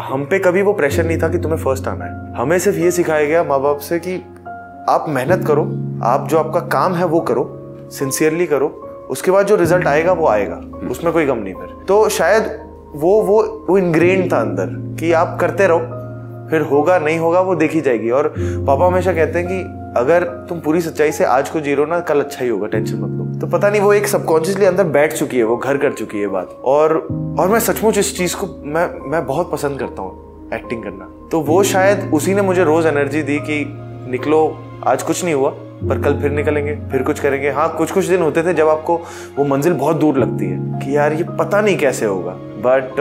[0.00, 2.90] हम पे कभी वो प्रेशर नहीं था कि तुम्हें फ़र्स्ट आना है। हमें सिर्फ़ ये
[2.90, 4.14] सिखाया गया माँ बाप से कि
[4.88, 5.62] आप मेहनत करो,
[6.04, 7.44] आप जो आपका काम है वो करो
[7.90, 8.68] सिंसियरली करो,
[9.10, 10.56] उसके बाद जो रिज़ल्ट आएगा वो आएगा,
[10.90, 12.44] उसमें कोई गम नहीं फिर। तो शायद
[12.94, 15.78] वो वो वो इनग्रेन था अंदर कि आप करते रहो,
[16.50, 20.60] फिर होगा, नहीं होगा वो देखी जाएगी। और पापा हमेशा कहते हैं कि अगर तुम
[20.60, 23.10] पूरी सच्चाई से आज को जी रहे हो ना, कल अच्छा ही होगा, टेंशन मत
[23.10, 26.20] लो। तो पता नहीं, वो एक सबकॉन्शियसली अंदर बैठ चुकी है, वो घर कर चुकी
[26.20, 26.96] है बात। और
[27.40, 31.40] और मैं सचमुच इस चीज़ को, मैं मैं बहुत पसंद करता हूँ एक्टिंग करना। तो
[31.40, 33.64] वो शायद उसी ने मुझे रोज एनर्जी दी कि
[34.10, 35.50] निकलो, आज कुछ नहीं हुआ,
[35.88, 38.96] पर कल फिर निकलेंगे, फिर कुछ करेंगे। हाँ कुछ कुछ दिन होते थे जब आपको
[39.36, 42.32] वो मंजिल बहुत दूर लगती है, कि यार ये पता नहीं कैसे होगा।
[42.64, 43.00] बट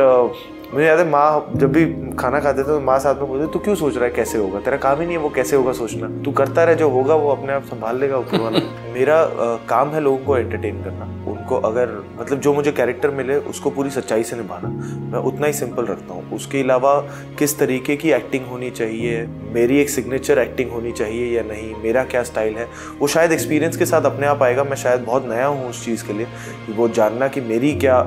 [0.74, 3.60] मुझे याद है माँ जब भी खाना खाते थे तो माँ साथ में बोलते तू
[3.60, 4.60] क्यों सोच रहा है कैसे होगा?
[4.60, 7.30] तेरा काम ही नहीं है वो कैसे होगा सोचना। तू करता रहे जो होगा वो
[7.30, 8.60] अपने आप संभाल लेगा ऊपर वाला।
[8.94, 13.36] मेरा आ, काम है लोगों को एंटरटेन करना। उनको अगर मतलब जो मुझे कैरेक्टर मिले
[13.36, 14.70] उसको पूरी सच्चाई से निभाना।
[15.12, 17.00] मैं उतना ही सिंपल रखता हूँ। उसके अलावा
[17.40, 22.04] किस तरीके की एक्टिंग होनी चाहिए मेरी एक सिग्नेचर एक्टिंग होनी चाहिए या नहीं मेरा
[22.04, 22.68] क्या स्टाइल है
[23.00, 26.08] वो शायद एक्सपीरियंस के साथ अपने आप आएगा। मैं शायद बहुत नया हूँ उस चीज़
[26.08, 26.28] के लिए
[26.70, 28.02] वो जानना कि मेरी क्या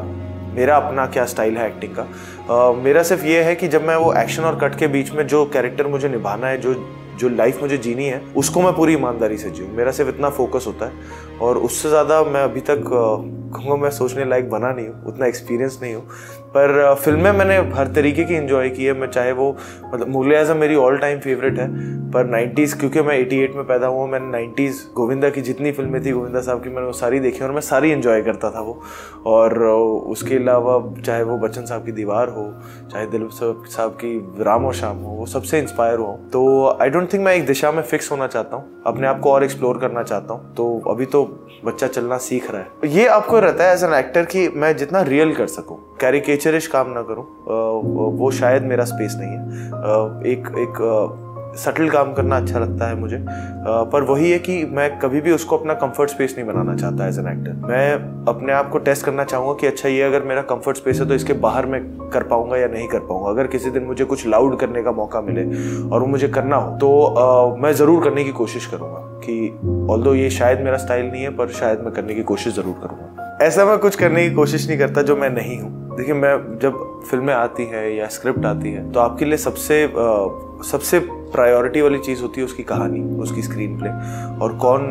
[0.54, 2.06] मेरा अपना क्या स्टाइल है एक्टिंग का।
[2.48, 5.26] uh, मेरा सिर्फ़ ये है कि जब मैं वो एक्शन और कट के बीच में
[5.26, 6.74] जो कैरेक्टर मुझे निभाना है जो
[7.20, 10.64] जो लाइफ मुझे जीनी है उसको मैं पूरी ईमानदारी से जीऊँ। मेरा सिर्फ़ इतना फोकस
[10.66, 15.04] होता है और उससे ज़्यादा मैं अभी तक कहूँगा मैं सोचने लायक बना नहीं हूँ
[15.06, 16.06] उतना एक्सपीरियंस नहीं हूँ।
[16.54, 20.56] पर फ़िल्में मैंने हर तरीके की इन्जॉय की है। मैं चाहे वो मतलब मुगल आज़म
[20.56, 21.68] मेरी ऑल टाइम फेवरेट है,
[22.12, 26.10] पर 90s क्योंकि मैं 88 में पैदा हुआ, मैंने 90s गोविंदा की जितनी फ़िल्में थी,
[26.10, 28.80] गोविंदा साहब की मैंने वो सारी देखी और मैं सारी इन्जॉय करता था वो।
[29.26, 32.44] और उसके अलावा चाहे वो बच्चन साहब की दीवार हो,
[32.92, 36.42] चाहे दिल साहब की राम और शाम हो, वो सबसे इंस्पायर हुआ तो
[36.82, 39.44] आई डोंट थिंक मैं एक दिशा में फिक्स होना चाहता हूँ, अपने आप को और
[39.44, 41.24] एक्सप्लोर करना चाहता हूँ। तो अभी तो
[41.64, 45.02] बच्चा चलना सीख रहा है। ये आपको रहता है एज एन एक्टर कि मैं जितना
[45.04, 47.24] रियल कर सकूँ। कैरिकेचरिश काम ना करूँ।
[48.18, 51.18] वो शायद मेरा स्पेस नहीं है। एक एक
[51.54, 53.16] सटल काम करना अच्छा लगता है मुझे।
[53.92, 57.18] पर वही है कि मैं कभी भी उसको अपना कंफर्ट स्पेस नहीं बनाना चाहता एज
[57.18, 57.92] एन एक्टर मैं
[58.28, 61.14] अपने आप को टेस्ट करना चाहूँगा कि अच्छा ये अगर मेरा कंफर्ट स्पेस है तो
[61.14, 61.80] इसके बाहर मैं
[62.12, 65.20] कर पाऊँगा या नहीं कर पाऊँगा। अगर किसी दिन मुझे कुछ लाउड करने का मौका
[65.20, 65.44] मिले
[65.84, 69.36] और वो मुझे करना हो तो मैं ज़रूर करने की कोशिश करूँगा कि
[69.90, 73.38] ऑल ये शायद मेरा स्टाइल नहीं है, पर शायद मैं करने की कोशिश ज़रूर करूँगा।
[73.42, 76.78] ऐसा मैं कुछ करने की कोशिश नहीं करता जो मैं नहीं हूँ। देखिए मैं जब
[77.10, 79.90] फ़िल्में आती है या स्क्रिप्ट आती है तो आपके लिए सबसे आ,
[80.64, 80.98] सबसे
[81.32, 83.90] प्रायोरिटी वाली चीज़ होती है उसकी कहानी उसकी स्क्रीन प्ले।
[84.44, 84.82] और कौन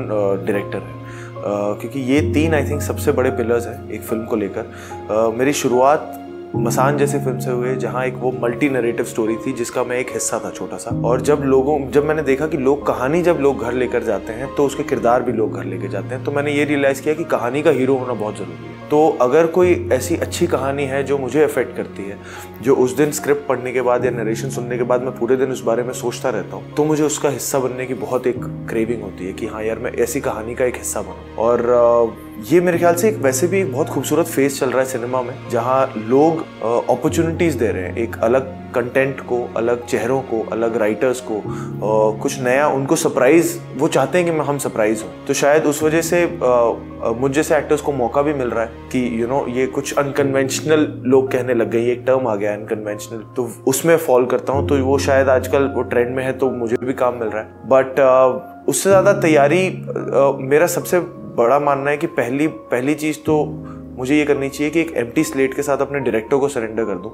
[0.45, 0.95] डायरेक्टर है?
[1.35, 5.53] uh, क्योंकि ये तीन आई थिंक सबसे बड़े पिलर्स हैं एक फ़िल्म को लेकर। मेरी
[5.53, 6.17] शुरुआत
[6.55, 10.11] मसान जैसे फ़िल्म से हुए जहाँ एक वो मल्टी नरेटिव स्टोरी थी जिसका मैं एक
[10.13, 13.63] हिस्सा था छोटा सा। और जब लोगों जब मैंने देखा कि लोग कहानी जब लोग
[13.63, 16.53] घर लेकर जाते हैं तो उसके किरदार भी लोग घर लेकर जाते हैं तो मैंने
[16.53, 20.15] ये रियलाइज़ किया कि कहानी का हीरो होना बहुत ज़रूरी है। तो अगर कोई ऐसी
[20.17, 22.17] अच्छी कहानी है जो मुझे अफेक्ट करती है,
[22.61, 25.51] जो उस दिन स्क्रिप्ट पढ़ने के बाद या नरेशन सुनने के बाद मैं पूरे दिन
[25.51, 29.01] उस बारे में सोचता रहता हूँ तो मुझे उसका हिस्सा बनने की बहुत एक क्रेविंग
[29.03, 32.15] होती है कि हाँ यार, मैं ऐसी कहानी का एक हिस्सा बनूँ। और
[32.51, 35.21] ये मेरे ख्याल से एक वैसे भी एक बहुत खूबसूरत फ़ेज़ चल रहा है सिनेमा
[35.21, 36.45] में, जहाँ लोग
[36.89, 41.41] अपॉर्चुनिटीज़ दे रहे हैं, एक अलग कंटेंट को अलग चेहरों को अलग राइटर्स को
[42.21, 46.01] कुछ नया उनको सरप्राइज़ वो चाहते हैं कि हम सरप्राइज़ हूँ। तो शायद उस वजह
[46.01, 46.25] से
[47.19, 49.65] मुझ जैसे एक्टर्स को मौका भी मिल रहा है कि यू you नो know, ये
[49.67, 54.53] कुछ अनकन्वेंशनल लोग कहने लग गए एक टर्म आ गया अनकन्वेंशनल तो उसमें फॉल करता
[54.53, 57.41] हूँ तो वो शायद आजकल वो ट्रेंड में है तो मुझे भी काम मिल रहा
[57.41, 57.99] है। बट
[58.69, 59.67] उससे ज़्यादा तैयारी
[60.47, 60.99] मेरा सबसे
[61.37, 63.43] बड़ा मानना है कि पहली पहली चीज़ तो
[64.01, 66.95] मुझे ये करनी चाहिए कि एक एम स्लेट के साथ अपने डायरेक्टर को सरेंडर कर
[66.95, 67.11] दूँ,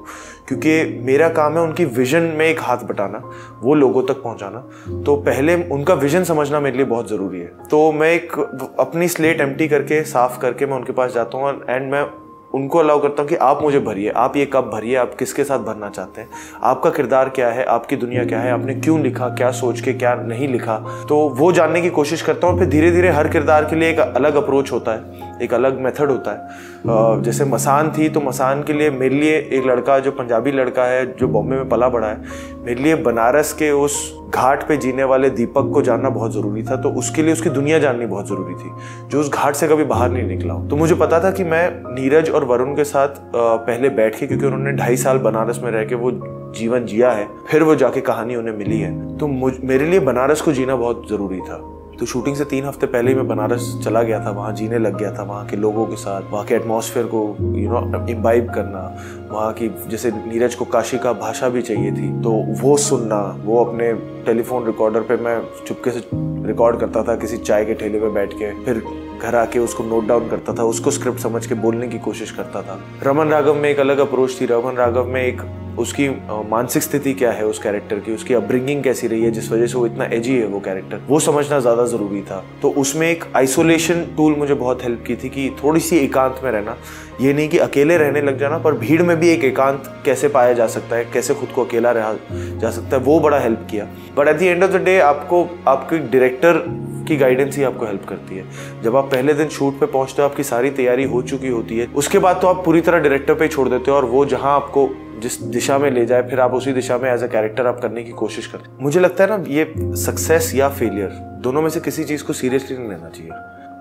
[0.48, 3.22] क्योंकि मेरा काम है उनकी विजन में एक हाथ बटाना,
[3.62, 4.58] वो लोगों तक पहुँचाना।
[5.04, 8.38] तो पहले उनका विजन समझना मेरे लिए बहुत ज़रूरी है। तो मैं एक
[8.80, 12.06] अपनी स्लेट एम करके, साफ़ करके मैं उनके पास जाता हूँ एंड मैं
[12.54, 14.94] उनको अलाउ करता हूँ कि आप मुझे भरिए। आप ये कब भरिए?
[14.96, 16.28] आप किसके साथ भरना चाहते हैं?
[16.62, 17.64] आपका किरदार क्या है?
[17.66, 18.52] आपकी दुनिया क्या है?
[18.52, 19.28] आपने क्यों लिखा?
[19.28, 20.76] क्या सोच के क्या नहीं लिखा?
[21.08, 23.98] तो वो जानने की कोशिश करता हूँ फिर धीरे धीरे हर किरदार के लिए एक
[24.00, 28.72] अलग अप्रोच होता है। एक अलग मेथड होता है। जैसे मसान थी तो मसान के
[28.72, 32.20] लिए मेरे लिए एक लड़का, जो पंजाबी लड़का है, जो बॉम्बे में पला बड़ा है,
[32.58, 33.96] मेरे लिए बनारस के उस
[34.28, 37.78] घाट पे जीने वाले दीपक को जानना बहुत ज़रूरी था तो उसके लिए उसकी दुनिया
[37.78, 38.70] जाननी बहुत ज़रूरी थी,
[39.08, 42.30] जो उस घाट से कभी बाहर नहीं निकला तो मुझे पता था कि मैं नीरज
[42.30, 45.94] और वरुण के साथ पहले बैठ के, क्योंकि उन्होंने ढाई साल बनारस में रह के
[45.94, 46.10] वो
[46.56, 50.52] जीवन जिया है, फिर वो जाके कहानी उन्हें मिली है। तो मेरे लिए बनारस को
[50.52, 51.56] जीना बहुत ज़रूरी था।
[52.00, 54.96] तो शूटिंग से तीन हफ़्ते पहले ही मैं बनारस चला गया था, वहाँ जीने लग
[54.98, 58.82] गया था, वहाँ के लोगों के साथ, वहाँ के एटमॉस्फेयर को यू नो इम्बाइब करना,
[59.30, 62.30] वहाँ की, जैसे नीरज को काशी का भाषा भी चाहिए थी तो
[62.62, 63.92] वो सुनना, वो अपने
[64.26, 66.02] टेलीफोन रिकॉर्डर पे मैं चुपके से
[66.48, 68.82] रिकॉर्ड करता था, किसी चाय के ठेले पे बैठ के, फिर
[69.20, 72.62] घर आके उसको नोट डाउन करता था, उसको स्क्रिप्ट समझ के बोलने की कोशिश करता
[72.62, 75.42] था। रमन राघव में एक अलग अप्रोच थी, रमन राघव में एक
[75.78, 76.08] उसकी
[76.50, 79.78] मानसिक स्थिति क्या है उस कैरेक्टर की, उसकी अपब्रिंगिंग कैसी रही है, जिस वजह से
[79.78, 84.04] वो इतना एजी है वो कैरेक्टर वो समझना ज़्यादा ज़रूरी था। तो उसमें एक आइसोलेशन
[84.16, 86.76] टूल मुझे बहुत हेल्प की थी कि थोड़ी सी एकांत में रहना।
[87.20, 90.52] ये नहीं कि अकेले रहने लग जाना, पर भीड़ में भी एक एकांत कैसे पाया
[90.52, 93.88] जा सकता है, कैसे खुद को अकेला रहा जा सकता है, वो बड़ा हेल्प किया।
[94.16, 96.62] But at the end of the day आपको, आपके डायरेक्टर
[97.08, 100.28] की गाइडेंस ही आपको हेल्प करती है। जब आप पहले दिन शूट पे पहुँचते हो,
[100.28, 103.48] आपकी सारी तैयारी हो चुकी होती है, उसके बाद तो आप पूरी तरह डायरेक्टर पे
[103.48, 104.88] छोड़ देते हो, और वो जहाँ आपको
[105.20, 108.02] जिस दिशा में ले जाए, फिर आप उसी दिशा में एज अ कैरेक्टर आप करने
[108.04, 111.08] की कोशिश करते मुझे लगता है ना, ये सक्सेस या फेलियर
[111.42, 113.30] दोनों में से किसी चीज़ को सीरियसली नहीं लेना चाहिए।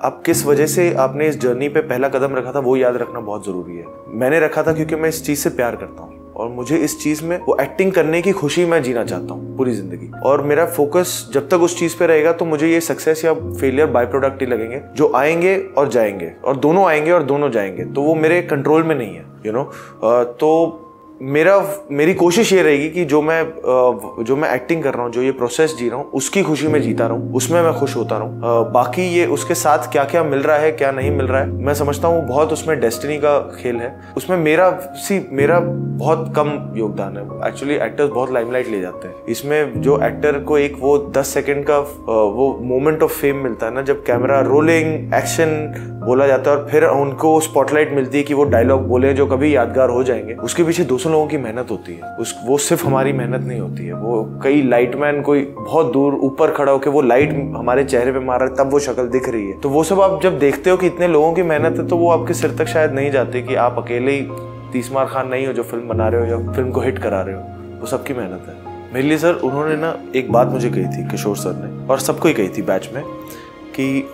[0.03, 3.19] आप किस वजह से आपने इस जर्नी पे पहला कदम रखा था, वो याद रखना
[3.21, 3.85] बहुत ज़रूरी है।
[4.19, 7.23] मैंने रखा था क्योंकि मैं इस चीज़ से प्यार करता हूँ और मुझे इस चीज़
[7.25, 11.29] में, वो एक्टिंग करने की खुशी मैं जीना चाहता हूँ पूरी ज़िंदगी। और मेरा फोकस
[11.33, 14.47] जब तक उस चीज़ पे रहेगा तो मुझे ये सक्सेस या फेलियर बाय प्रोडक्ट ही
[14.47, 18.83] लगेंगे, जो आएँगे और जाएँगे। और दोनों आएँगे और दोनों जाएँगे तो वो मेरे कंट्रोल
[18.83, 20.27] में नहीं है यू you नो know?
[20.33, 20.86] तो
[21.21, 21.57] मेरा,
[21.91, 25.31] मेरी कोशिश ये रहेगी कि जो मैं जो मैं एक्टिंग कर रहा हूँ, जो ये
[25.31, 28.71] प्रोसेस जी रहा हूँ, उसकी खुशी में जीता रहा हूँ उसमें मैं खुश होता रहूँ।
[28.73, 31.73] बाकी ये उसके साथ क्या क्या मिल रहा है, क्या नहीं मिल रहा है, मैं
[31.73, 37.17] समझता हूँ बहुत उसमें डेस्टिनी का खेल है। उसमें मेरा, सी, मेरा बहुत कम योगदान
[37.17, 41.27] है। एक्चुअली एक्टर्स बहुत लाइमलाइट ले जाते हैं। इसमें जो एक्टर को एक वो दस
[41.27, 46.51] सेकेंड का वो मोमेंट ऑफ़ फेम मिलता है ना, जब कैमरा रोलिंग एक्शन बोला जाता
[46.51, 50.03] है और फिर उनको स्पॉटलाइट मिलती है कि वो डायलॉग बोले जो कभी यादगार हो
[50.03, 53.41] जाएँगे। उसके पीछे दो सौ लोगों की मेहनत होती है। उस, वो सिर्फ़ हमारी मेहनत
[53.41, 57.83] नहीं होती है। वो कई लाइटमैन कोई बहुत दूर ऊपर खड़ा होकर वो लाइट हमारे
[57.83, 60.21] चेहरे पे मार रहा है, तब वो शक्ल दिख रही है। तो वो सब आप
[60.23, 62.91] जब देखते हो कि इतने लोगों की मेहनत है तो वो आपके सिर तक शायद
[62.91, 64.27] नहीं जाते कि आप अकेले ही
[64.73, 67.35] तीसमार खान नहीं हो जो फ़िल्म बना रहे हो या फ़िल्म को हिट करा रहे
[67.35, 67.41] हो।
[67.81, 71.37] वो सबकी मेहनत है। मेरे लिए सर उन्होंने ना एक बात मुझे कही थी, किशोर
[71.37, 73.03] सर ने, और सबको ही कही थी बैच में,
[73.75, 74.09] कि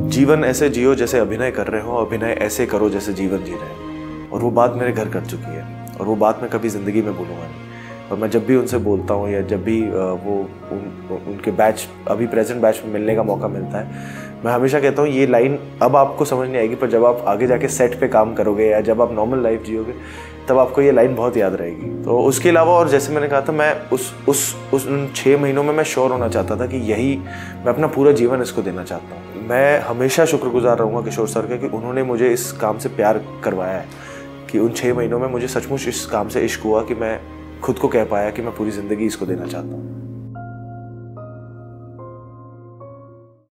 [0.00, 3.60] जीवन ऐसे जियो जैसे अभिनय कर रहे हो, अभिनय ऐसे करो जैसे जीवन जी रहे
[3.60, 3.90] हो।
[4.32, 7.16] और वो बात मेरे घर कर चुकी है। और वो बात मैं कभी ज़िंदगी में
[7.16, 7.68] बोलूँगा नहीं।
[8.10, 10.34] और मैं जब भी उनसे बोलता हूँ या जब भी वो
[10.72, 10.80] उन,
[11.28, 15.10] उनके बैच अभी प्रेजेंट बैच में मिलने का मौका मिलता है मैं हमेशा कहता हूँ
[15.10, 18.34] ये लाइन अब आपको समझ नहीं आएगी पर जब आप आगे जाके सेट पे काम
[18.34, 19.94] करोगे या जब आप नॉर्मल लाइफ जियोगे
[20.48, 23.52] तब आपको ये लाइन बहुत याद रहेगी। तो उसके अलावा और जैसे मैंने कहा था
[23.52, 27.16] मैं उस उस उस उन छः महीनों में मैं श्योर होना चाहता था कि यही
[27.16, 31.58] मैं अपना पूरा जीवन इसको देना चाहता हूँ। मैं हमेशा शुक्रगुजार रहूँगा किशोर सर के
[31.58, 33.86] कि उन्होंने मुझे इस काम से प्यार करवाया है।
[34.52, 37.20] कि उन छः महीनों में मुझे सचमुच इस काम से इश्क हुआ कि मैं
[37.60, 39.99] खुद को कह पाया कि मैं पूरी ज़िंदगी इसको देना चाहता हूँ।